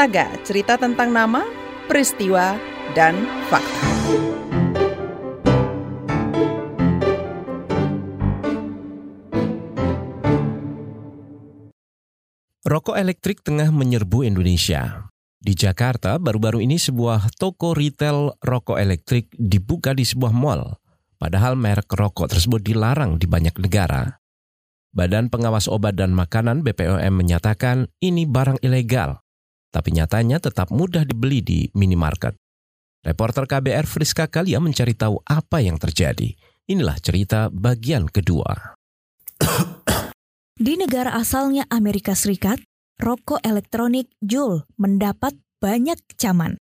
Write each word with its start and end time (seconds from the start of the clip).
Saga, 0.00 0.32
cerita 0.48 0.80
tentang 0.80 1.12
nama, 1.12 1.44
peristiwa, 1.84 2.56
dan 2.96 3.20
fakta. 3.52 3.84
Rokok 12.64 12.96
elektrik 12.96 13.44
tengah 13.44 13.68
menyerbu 13.68 14.24
Indonesia. 14.24 15.12
Di 15.36 15.52
Jakarta, 15.52 16.16
baru-baru 16.16 16.64
ini 16.64 16.80
sebuah 16.80 17.36
toko 17.36 17.76
retail 17.76 18.40
rokok 18.40 18.80
elektrik 18.80 19.28
dibuka 19.36 19.92
di 19.92 20.08
sebuah 20.08 20.32
mall. 20.32 20.80
Padahal 21.20 21.60
merek 21.60 21.92
rokok 21.92 22.32
tersebut 22.32 22.64
dilarang 22.64 23.20
di 23.20 23.28
banyak 23.28 23.52
negara. 23.60 24.16
Badan 24.96 25.28
Pengawas 25.28 25.68
Obat 25.68 26.00
dan 26.00 26.16
Makanan 26.16 26.64
BPOM 26.64 27.12
menyatakan 27.12 27.92
ini 28.00 28.24
barang 28.24 28.64
ilegal, 28.64 29.20
tapi 29.70 29.94
nyatanya 29.94 30.42
tetap 30.42 30.74
mudah 30.74 31.06
dibeli 31.06 31.40
di 31.40 31.60
minimarket. 31.72 32.34
Reporter 33.00 33.48
KBR 33.48 33.88
Friska 33.88 34.28
Kalia 34.28 34.60
mencari 34.60 34.92
tahu 34.92 35.24
apa 35.24 35.64
yang 35.64 35.80
terjadi. 35.80 36.36
Inilah 36.68 37.00
cerita 37.00 37.48
bagian 37.48 38.06
kedua. 38.06 38.76
Di 40.60 40.76
negara 40.76 41.16
asalnya 41.16 41.64
Amerika 41.72 42.12
Serikat, 42.12 42.60
rokok 43.00 43.40
elektronik 43.40 44.12
Juul 44.20 44.68
mendapat 44.76 45.32
banyak 45.64 45.96
kecaman. 46.12 46.60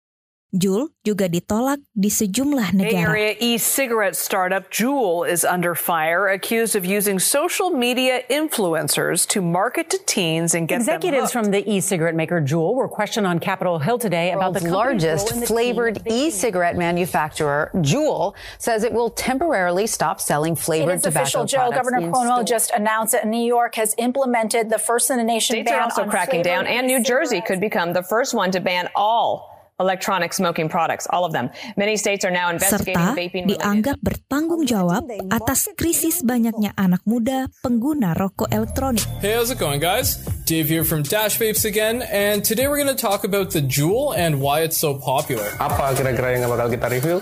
Juul 0.51 0.91
juga 1.07 1.31
ditolak 1.31 1.79
di 1.95 2.11
sejumlah 2.11 2.75
negara. 2.75 3.15
Bay 3.15 3.31
Area 3.31 3.33
e-cigarette 3.39 4.19
startup 4.19 4.67
Juul 4.67 5.23
is 5.23 5.47
under 5.47 5.79
fire, 5.79 6.27
accused 6.27 6.75
of 6.75 6.83
using 6.83 7.23
social 7.23 7.71
media 7.71 8.27
influencers 8.27 9.23
to 9.31 9.39
market 9.39 9.87
to 9.95 9.99
teens 10.11 10.51
and 10.55 10.67
get 10.67 10.83
Executives 10.83 11.31
them 11.31 11.45
from 11.45 11.55
the 11.55 11.63
e-cigarette 11.71 12.19
maker 12.19 12.43
Juul 12.43 12.75
were 12.75 12.91
questioned 12.91 13.31
on 13.31 13.39
Capitol 13.39 13.79
Hill 13.79 13.99
today 13.99 14.33
about 14.35 14.59
the 14.59 14.67
largest 14.67 15.31
the 15.31 15.47
flavored 15.47 16.03
e-cigarette 16.11 16.75
manufacturer, 16.75 17.71
Juul, 17.77 18.35
says 18.59 18.83
it 18.83 18.93
will 18.93 19.11
temporarily 19.11 19.87
stop 19.87 20.21
selling 20.21 20.53
In 20.53 20.57
flavored 20.57 20.99
its 20.99 21.05
tobacco 21.05 21.23
official, 21.23 21.45
Joe, 21.47 21.71
Governor 21.71 21.99
in 21.99 22.11
Cuomo 22.11 22.43
stores. 22.43 22.49
just 22.51 22.71
announced 22.75 23.13
that 23.13 23.27
New 23.27 23.47
York 23.47 23.77
has 23.77 23.95
implemented 23.99 24.69
the 24.69 24.79
first 24.79 25.11
in 25.11 25.17
the 25.17 25.25
nation 25.25 25.55
States 25.55 25.71
ban 25.71 25.79
are 25.79 25.83
also 25.83 26.03
on 26.03 26.11
cracking 26.11 26.43
down, 26.43 26.67
and 26.67 26.87
New 26.87 27.03
Jersey 27.03 27.41
could 27.41 27.61
become 27.61 27.93
the 27.93 28.03
first 28.03 28.35
one 28.35 28.51
to 28.51 28.59
ban 28.59 28.91
all 28.97 29.50
electronic 29.81 30.37
smoking 30.37 30.69
products, 30.69 31.09
all 31.09 31.25
of 31.25 31.33
them. 31.33 31.49
Many 31.81 31.97
states 31.97 32.23
are 32.25 32.31
now 32.31 32.53
investigating 32.53 33.01
serta 33.01 33.17
vaping. 33.17 33.45
dianggap 33.49 33.97
bertanggung 34.05 34.69
jawab 34.69 35.09
atas 35.33 35.73
krisis 35.75 36.21
banyaknya 36.21 36.77
anak 36.77 37.01
muda 37.09 37.49
pengguna 37.65 38.13
rokok 38.13 38.53
elektronik. 38.53 39.03
Hey, 39.25 39.35
how's 39.35 39.49
it 39.51 39.57
going, 39.59 39.81
guys? 39.81 40.21
Dave 40.45 40.69
here 40.69 40.85
from 40.85 41.01
Dash 41.03 41.39
Vapes 41.39 41.65
again, 41.65 42.03
and 42.13 42.45
today 42.45 42.69
we're 42.69 42.77
going 42.83 42.91
to 42.93 42.99
talk 42.99 43.25
about 43.25 43.51
the 43.57 43.63
Juul 43.63 44.13
and 44.13 44.43
why 44.43 44.61
it's 44.61 44.77
so 44.77 44.99
popular. 44.99 45.47
Apa 45.57 45.95
kira-kira 45.95 46.37
yang 46.37 46.51
bakal 46.51 46.69
kita 46.69 46.87
review? 46.91 47.19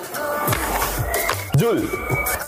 Jul. 1.59 1.83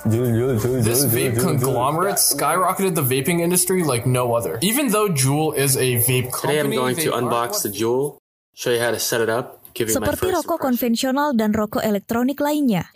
Jul, 0.09 0.27
Jul, 0.33 0.59
Jul, 0.59 0.81
This 0.83 1.03
Jul, 1.05 1.11
vape 1.13 1.35
Jul, 1.35 1.43
Jul, 1.43 1.45
conglomerate 1.45 2.17
skyrocketed 2.17 2.95
the 2.95 3.03
vaping 3.03 3.41
industry 3.41 3.83
like 3.85 4.07
no 4.07 4.33
other. 4.35 4.59
Even 4.63 4.89
though 4.89 5.09
Juul 5.09 5.53
is 5.55 5.77
a 5.77 5.97
vape 6.01 6.33
company, 6.33 6.57
Today 6.57 6.61
I'm 6.61 6.71
going 6.73 6.97
to 6.97 7.03
they 7.03 7.09
are- 7.13 7.21
unbox 7.21 7.63
the 7.63 7.69
Juul, 7.69 8.17
show 8.55 8.71
you 8.73 8.81
how 8.81 8.91
to 8.91 8.99
set 8.99 9.21
it 9.21 9.29
up, 9.29 9.29
give 9.29 9.29
you 9.29 9.59
my 9.59 9.60
Seperti 9.75 10.31
rokok 10.31 10.59
konvensional 10.61 11.33
dan 11.33 11.55
rokok 11.55 11.81
elektronik 11.81 12.39
lainnya, 12.39 12.89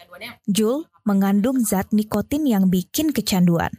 Juul 0.44 0.84
mengandung 1.04 1.60
zat 1.60 1.92
nikotin 1.92 2.48
yang 2.48 2.72
bikin 2.72 3.12
kecanduan. 3.12 3.70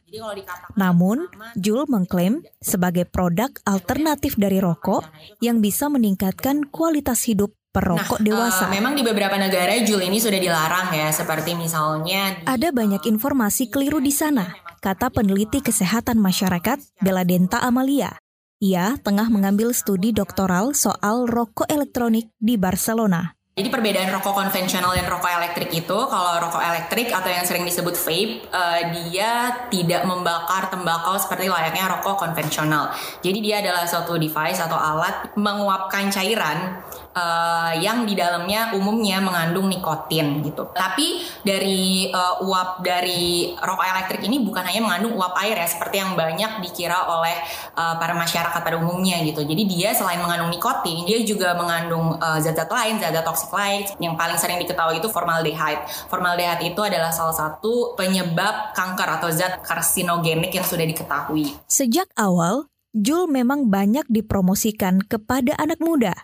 Namun, 0.78 1.26
Juul 1.58 1.90
mengklaim 1.90 2.46
sebagai 2.62 3.10
produk 3.10 3.50
alternatif 3.66 4.38
dari 4.38 4.62
rokok 4.62 5.06
yang 5.42 5.60
bisa 5.60 5.90
meningkatkan 5.90 6.70
kualitas 6.70 7.26
hidup 7.26 7.54
perokok 7.76 8.24
dewasa. 8.24 8.72
Eh, 8.72 8.80
memang 8.80 8.96
di 8.96 9.04
beberapa 9.04 9.36
negara 9.36 9.76
Juul 9.84 10.08
ini 10.08 10.22
sudah 10.22 10.40
dilarang 10.40 10.96
ya, 10.96 11.12
seperti 11.12 11.60
misalnya 11.60 12.40
di- 12.40 12.48
Ada 12.48 12.72
banyak 12.72 13.04
informasi 13.04 13.68
keliru 13.68 14.00
di 14.00 14.16
sana, 14.16 14.56
kata 14.80 15.12
peneliti 15.12 15.60
kesehatan 15.60 16.16
masyarakat 16.16 16.80
Bella 17.04 17.28
Denta 17.28 17.60
Amalia. 17.60 18.16
Ia 18.64 18.96
tengah 19.04 19.28
mengambil 19.28 19.76
studi 19.76 20.16
doktoral 20.16 20.72
soal 20.72 21.28
rokok 21.28 21.68
elektronik 21.68 22.32
di 22.40 22.56
Barcelona. 22.56 23.36
Jadi 23.56 23.68
perbedaan 23.68 24.12
rokok 24.16 24.36
konvensional 24.36 24.96
dan 24.96 25.08
rokok 25.08 25.32
elektrik 25.32 25.72
itu, 25.76 25.98
kalau 26.08 26.40
rokok 26.44 26.60
elektrik 26.60 27.08
atau 27.12 27.28
yang 27.28 27.44
sering 27.44 27.68
disebut 27.68 27.96
vape, 27.96 28.48
eh, 28.48 28.82
dia 28.96 29.32
tidak 29.72 30.08
membakar 30.08 30.72
tembakau 30.72 31.20
seperti 31.20 31.52
layaknya 31.52 31.88
rokok 32.00 32.16
konvensional. 32.16 32.92
Jadi 33.24 33.40
dia 33.44 33.60
adalah 33.60 33.88
suatu 33.88 34.16
device 34.16 34.60
atau 34.60 34.76
alat 34.76 35.36
menguapkan 35.36 36.12
cairan 36.12 36.84
eh, 37.16 37.72
yang 37.80 38.04
di 38.04 38.14
dalamnya 38.14 38.76
umumnya 38.76 39.24
mengandung 39.24 39.72
nikotin 39.72 40.44
gitu. 40.44 40.68
Tapi 40.76 41.24
dari 41.42 42.12
eh, 42.12 42.36
uap 42.44 42.84
dari 42.84 43.56
rokok 43.56 43.86
elektrik 43.88 44.22
ini 44.28 44.44
bukan 44.44 44.68
hanya 44.68 44.84
mengandung 44.84 45.16
uap 45.16 45.40
air 45.40 45.56
ya, 45.56 45.68
seperti 45.68 46.04
yang 46.04 46.20
banyak 46.20 46.60
dikira 46.60 47.08
oleh 47.08 47.40
eh, 47.74 47.96
para 47.96 48.14
masyarakat 48.14 48.60
pada 48.60 48.76
umumnya 48.76 49.24
gitu. 49.24 49.42
Jadi 49.48 49.64
dia 49.66 49.96
selain 49.96 50.20
mengandung 50.20 50.52
nikotin, 50.52 51.08
dia 51.08 51.24
juga 51.24 51.56
mengandung 51.56 52.18
zat-zat 52.20 52.68
lain, 52.68 53.00
zat-zat 53.00 53.24
toksik 53.24 53.52
lain. 53.56 53.88
Yang 53.98 54.14
paling 54.20 54.38
sering 54.38 54.58
diketahui 54.60 55.00
itu 55.00 55.08
formaldehyde. 55.08 55.88
Formaldehyde 56.12 56.76
itu 56.76 56.82
adalah 56.84 57.16
salah 57.16 57.36
satu 57.36 57.96
penyebab 57.96 58.76
kanker 58.76 59.10
atau 59.22 59.30
zat 59.32 59.64
karsinogenik 59.64 60.52
yang 60.52 60.68
sudah 60.68 60.84
diketahui. 60.84 61.56
Sejak 61.70 62.12
awal, 62.20 62.68
Juul 62.96 63.28
memang 63.28 63.68
banyak 63.68 64.08
dipromosikan 64.08 65.04
kepada 65.04 65.52
anak 65.60 65.84
muda. 65.84 66.16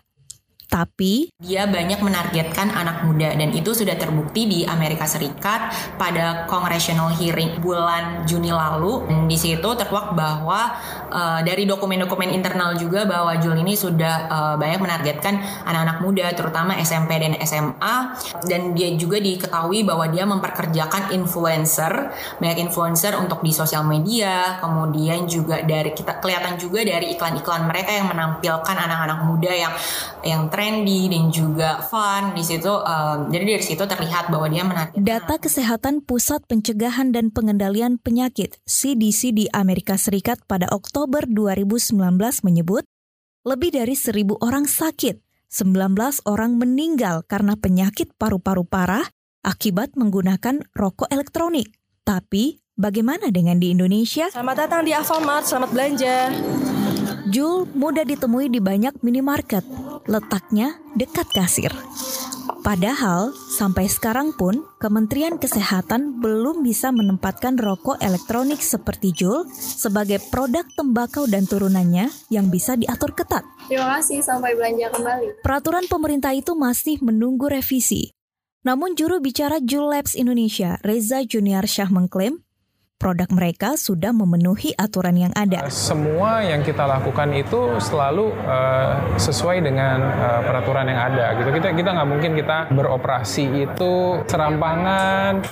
Tapi 0.72 1.28
Dia 1.36 1.68
banyak 1.68 2.00
menargetkan 2.00 2.72
anak 2.72 3.04
muda 3.04 3.36
dan 3.36 3.52
itu 3.52 3.76
sudah 3.76 3.92
terbukti 3.92 4.48
di 4.48 4.60
Amerika 4.64 5.04
Serikat 5.04 5.68
pada 6.00 6.48
congressional 6.48 7.12
hearing 7.12 7.60
bulan 7.60 8.24
Juni 8.24 8.48
lalu. 8.48 9.04
Dan 9.04 9.28
di 9.28 9.36
situ 9.36 9.68
terkuak 9.76 10.16
bahwa 10.16 10.72
eh, 11.12 11.40
dari 11.44 11.68
dokumen-dokumen 11.68 12.32
internal 12.32 12.72
juga 12.80 13.04
bahwa 13.04 13.36
Jul 13.36 13.60
ini 13.60 13.76
sudah 13.76 14.14
eh, 14.32 14.54
banyak 14.56 14.80
menargetkan 14.80 15.34
anak-anak 15.68 15.98
muda 16.00 16.26
terutama 16.32 16.80
SMP 16.80 17.20
dan 17.20 17.36
SMA 17.44 17.96
dan 18.48 18.72
dia 18.72 18.96
juga 18.96 19.20
diketahui 19.20 19.84
bahwa 19.84 20.08
dia 20.08 20.24
memperkerjakan 20.24 21.12
influencer, 21.12 22.16
banyak 22.40 22.64
influencer 22.64 23.18
untuk 23.20 23.44
di 23.44 23.52
sosial 23.52 23.84
media, 23.84 24.56
kemudian 24.62 25.28
juga 25.28 25.60
dari 25.60 25.92
kita 25.92 26.22
kelihatan 26.22 26.56
juga 26.56 26.80
dari 26.80 27.12
iklan-iklan 27.12 27.68
mereka 27.68 27.92
yang 27.92 28.08
menampilkan 28.08 28.76
anak-anak 28.78 29.18
muda 29.28 29.52
yang 29.52 29.74
yang 30.22 30.46
trendy 30.62 31.10
dan 31.10 31.34
juga 31.34 31.82
fun 31.90 32.38
di 32.38 32.46
situ 32.46 32.70
eh, 32.70 33.16
jadi 33.34 33.44
dari 33.58 33.64
situ 33.66 33.82
terlihat 33.82 34.30
bahwa 34.30 34.46
dia 34.46 34.62
menarik 34.62 34.94
data 34.94 35.34
kesehatan 35.42 36.06
Pusat 36.06 36.46
Pencegahan 36.46 37.10
dan 37.10 37.34
Pengendalian 37.34 37.98
Penyakit 37.98 38.62
CDC 38.62 39.34
di 39.34 39.50
Amerika 39.50 39.98
Serikat 39.98 40.38
pada 40.46 40.70
Oktober 40.70 41.26
2019 41.26 41.98
menyebut 42.46 42.86
lebih 43.42 43.74
dari 43.74 43.98
seribu 43.98 44.38
orang 44.38 44.70
sakit, 44.70 45.18
19 45.50 45.98
orang 46.30 46.54
meninggal 46.54 47.26
karena 47.26 47.58
penyakit 47.58 48.14
paru-paru 48.14 48.62
parah 48.62 49.02
akibat 49.42 49.98
menggunakan 49.98 50.62
rokok 50.70 51.10
elektronik. 51.10 51.74
Tapi 52.06 52.62
bagaimana 52.78 53.34
dengan 53.34 53.58
di 53.58 53.74
Indonesia? 53.74 54.30
Selamat 54.30 54.70
datang 54.70 54.86
di 54.86 54.94
Alfamart, 54.94 55.42
selamat 55.42 55.70
belanja. 55.74 56.30
Jul 57.32 57.64
mudah 57.72 58.04
ditemui 58.04 58.52
di 58.52 58.60
banyak 58.60 59.00
minimarket, 59.00 59.64
letaknya 60.04 60.76
dekat 60.92 61.24
kasir. 61.32 61.72
Padahal, 62.60 63.32
sampai 63.32 63.88
sekarang 63.88 64.36
pun 64.36 64.68
Kementerian 64.76 65.40
Kesehatan 65.40 66.20
belum 66.20 66.60
bisa 66.60 66.92
menempatkan 66.92 67.56
rokok 67.56 67.96
elektronik 68.04 68.60
seperti 68.60 69.16
Jul 69.16 69.48
sebagai 69.56 70.20
produk 70.28 70.68
tembakau 70.76 71.24
dan 71.24 71.48
turunannya 71.48 72.12
yang 72.28 72.52
bisa 72.52 72.76
diatur 72.76 73.16
ketat. 73.16 73.48
Terima 73.64 73.96
kasih, 73.96 74.20
sampai 74.20 74.52
belanja 74.52 74.92
kembali. 74.92 75.40
Peraturan 75.40 75.88
pemerintah 75.88 76.36
itu 76.36 76.52
masih 76.52 77.00
menunggu 77.00 77.48
revisi. 77.48 78.12
Namun 78.62 78.92
juru 78.92 79.24
bicara 79.24 79.56
Jul 79.58 79.88
Labs 79.88 80.14
Indonesia, 80.14 80.76
Reza 80.84 81.24
Junior 81.24 81.64
Syah 81.64 81.88
mengklaim 81.88 82.44
produk 83.02 83.26
mereka 83.34 83.74
sudah 83.74 84.14
memenuhi 84.14 84.70
aturan 84.78 85.18
yang 85.18 85.34
ada. 85.34 85.66
Semua 85.74 86.46
yang 86.46 86.62
kita 86.62 86.86
lakukan 86.86 87.34
itu 87.34 87.82
selalu 87.82 88.30
uh, 88.46 89.18
sesuai 89.18 89.58
dengan 89.58 89.98
uh, 89.98 90.40
peraturan 90.46 90.86
yang 90.86 91.10
ada. 91.10 91.34
Gitu 91.34 91.50
kita 91.50 91.74
kita 91.74 91.90
nggak 91.98 92.08
mungkin 92.08 92.38
kita 92.38 92.70
beroperasi 92.70 93.66
itu 93.66 94.22
serampangan. 94.30 95.42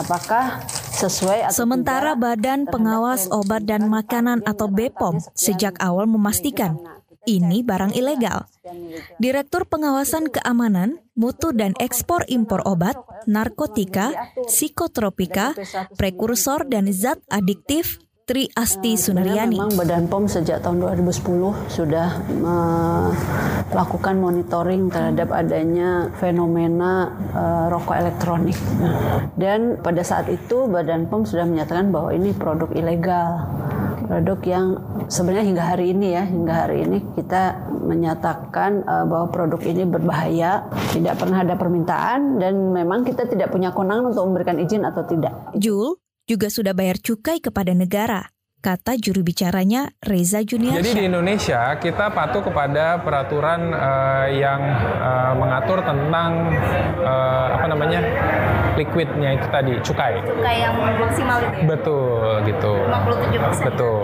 Apakah 0.00 0.64
sesuai 0.96 1.52
atau 1.52 1.68
Sementara 1.68 2.16
Badan 2.16 2.64
Pengawas 2.64 3.28
Obat 3.28 3.68
dan 3.68 3.84
Makanan 3.92 4.40
atau 4.48 4.72
BPOM 4.72 5.20
sejak 5.36 5.76
awal 5.84 6.08
memastikan 6.08 6.95
ini 7.26 7.60
barang 7.66 7.92
ilegal. 7.92 8.46
Direktur 9.18 9.66
Pengawasan 9.66 10.30
Keamanan, 10.30 11.02
Mutu 11.18 11.50
dan 11.52 11.74
Ekspor 11.82 12.24
Impor 12.30 12.62
Obat, 12.64 12.96
Narkotika, 13.26 14.14
Psikotropika, 14.46 15.52
Prekursor 15.98 16.70
dan 16.70 16.88
Zat 16.94 17.20
Adiktif 17.28 18.00
Tri 18.26 18.50
Asti 18.58 18.98
Sunaryani. 18.98 19.54
Memang 19.54 19.78
Badan 19.78 20.10
POM 20.10 20.26
sejak 20.26 20.58
tahun 20.58 20.82
2010 20.82 21.70
sudah 21.70 22.26
melakukan 23.70 24.18
monitoring 24.18 24.90
terhadap 24.90 25.30
adanya 25.30 26.10
fenomena 26.18 27.14
uh, 27.30 27.70
rokok 27.70 27.94
elektronik. 27.94 28.58
Dan 29.38 29.78
pada 29.78 30.02
saat 30.02 30.26
itu 30.26 30.66
Badan 30.66 31.06
POM 31.06 31.22
sudah 31.22 31.46
menyatakan 31.46 31.94
bahwa 31.94 32.10
ini 32.10 32.34
produk 32.34 32.66
ilegal. 32.74 33.46
Produk 34.06 34.38
yang 34.46 34.66
sebenarnya 35.10 35.44
hingga 35.50 35.64
hari 35.66 35.90
ini 35.90 36.14
ya, 36.14 36.22
hingga 36.22 36.54
hari 36.66 36.86
ini 36.86 36.98
kita 37.18 37.66
menyatakan 37.82 38.86
uh, 38.86 39.02
bahwa 39.02 39.34
produk 39.34 39.60
ini 39.66 39.82
berbahaya, 39.82 40.62
tidak 40.94 41.18
pernah 41.18 41.42
ada 41.42 41.58
permintaan 41.58 42.38
dan 42.38 42.70
memang 42.70 43.02
kita 43.02 43.26
tidak 43.26 43.50
punya 43.50 43.74
kewenangan 43.74 44.14
untuk 44.14 44.24
memberikan 44.30 44.62
izin 44.62 44.86
atau 44.86 45.02
tidak. 45.02 45.34
Jul, 45.58 45.98
juga 46.30 46.46
sudah 46.46 46.70
bayar 46.70 47.02
cukai 47.02 47.42
kepada 47.42 47.74
negara 47.74 48.35
kata 48.60 48.98
juru 48.98 49.22
bicaranya 49.22 49.92
Reza 50.02 50.42
Junior. 50.42 50.82
Jadi 50.82 50.92
di 50.92 51.04
Indonesia 51.06 51.76
kita 51.78 52.10
patuh 52.10 52.42
kepada 52.42 52.98
peraturan 53.00 53.70
uh, 53.70 54.26
yang 54.32 54.60
uh, 54.98 55.32
mengatur 55.38 55.80
tentang 55.86 56.50
uh, 57.00 57.46
apa 57.56 57.66
namanya 57.70 58.00
liquidnya 58.76 59.38
itu 59.38 59.46
tadi 59.48 59.72
cukai. 59.80 60.14
Cukai 60.22 60.56
yang 60.60 60.74
maksimal 60.76 61.38
itu. 61.40 61.56
Ya? 61.56 61.64
Betul 61.64 62.26
gitu. 62.44 62.72
57%. 63.62 63.68
Betul. 63.72 64.00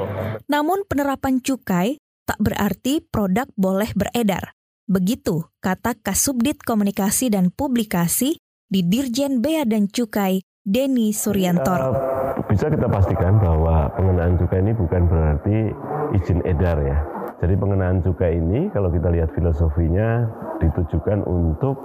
Namun 0.48 0.78
penerapan 0.88 1.34
cukai 1.42 2.00
tak 2.24 2.38
berarti 2.38 3.02
produk 3.02 3.50
boleh 3.58 3.90
beredar. 3.92 4.54
Begitu 4.86 5.46
kata 5.62 5.94
Kasubdit 5.98 6.62
Komunikasi 6.62 7.30
dan 7.32 7.50
Publikasi 7.54 8.38
di 8.66 8.80
Dirjen 8.82 9.44
Bea 9.44 9.68
dan 9.68 9.86
Cukai 9.88 10.42
Denny 10.62 11.10
Suryantoro. 11.10 11.90
Uh, 11.92 12.21
bisa 12.52 12.68
kita 12.68 12.84
pastikan 12.84 13.40
bahwa 13.40 13.88
pengenaan 13.96 14.36
cukai 14.36 14.60
ini 14.60 14.76
bukan 14.76 15.08
berarti 15.08 15.72
izin 16.20 16.44
edar 16.44 16.76
ya. 16.84 17.00
Jadi 17.40 17.56
pengenaan 17.56 18.04
cukai 18.04 18.36
ini 18.36 18.68
kalau 18.76 18.92
kita 18.92 19.08
lihat 19.08 19.32
filosofinya 19.32 20.28
ditujukan 20.60 21.24
untuk 21.24 21.80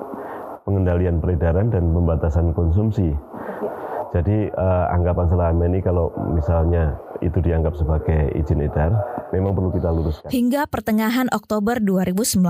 pengendalian 0.68 1.24
peredaran 1.24 1.72
dan 1.72 1.88
pembatasan 1.96 2.52
konsumsi. 2.52 3.16
Jadi 4.12 4.52
uh, 4.52 4.92
anggapan 4.92 5.32
selama 5.32 5.64
ini 5.72 5.80
kalau 5.80 6.12
misalnya 6.36 7.00
itu 7.24 7.40
dianggap 7.40 7.72
sebagai 7.80 8.36
izin 8.36 8.68
edar, 8.68 8.92
memang 9.32 9.56
perlu 9.56 9.72
kita 9.72 9.88
luruskan. 9.88 10.28
Hingga 10.28 10.68
pertengahan 10.68 11.32
Oktober 11.32 11.80
2019, 11.80 12.44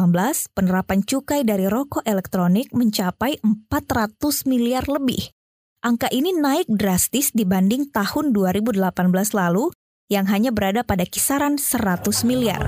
penerapan 0.58 1.06
cukai 1.06 1.46
dari 1.46 1.70
rokok 1.70 2.02
elektronik 2.02 2.74
mencapai 2.74 3.38
400 3.46 4.50
miliar 4.50 4.90
lebih. 4.90 5.37
Angka 5.78 6.10
ini 6.10 6.34
naik 6.34 6.66
drastis 6.74 7.30
dibanding 7.38 7.94
tahun 7.94 8.34
2018 8.34 8.82
lalu 9.38 9.70
yang 10.10 10.26
hanya 10.26 10.50
berada 10.50 10.82
pada 10.82 11.06
kisaran 11.06 11.62
100 11.62 12.02
miliar. 12.26 12.66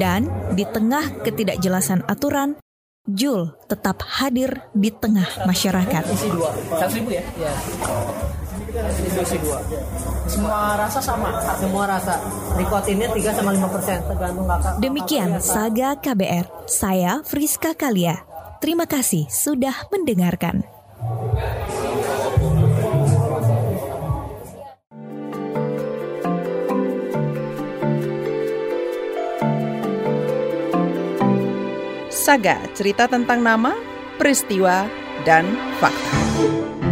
Dan 0.00 0.20
di 0.56 0.64
tengah 0.64 1.04
ketidakjelasan 1.20 2.08
aturan, 2.08 2.56
Jul 3.04 3.52
tetap 3.68 4.00
hadir 4.00 4.64
di 4.72 4.88
tengah 4.88 5.44
masyarakat. 5.44 6.02
Ya? 6.08 7.20
Ya. 7.36 7.52
Dua. 9.36 9.58
Semua 10.24 10.80
rasa 10.80 11.04
sama, 11.04 11.28
semua 11.60 11.84
rasa. 11.84 12.16
Nikotinnya 12.56 13.12
3 13.12 13.36
sama 13.36 13.52
5 13.52 13.68
persen, 13.68 13.98
tergantung 14.08 14.48
kakak. 14.48 14.72
Demikian 14.80 15.30
Saga 15.44 16.00
KBR, 16.00 16.48
saya 16.64 17.20
Friska 17.28 17.76
Kalia. 17.76 18.33
Terima 18.64 18.88
kasih 18.88 19.28
sudah 19.28 19.76
mendengarkan. 19.92 20.64
Saga, 32.08 32.56
cerita 32.72 33.04
tentang 33.04 33.44
nama, 33.44 33.76
peristiwa, 34.16 34.88
dan 35.28 35.44
fakta. 35.76 36.83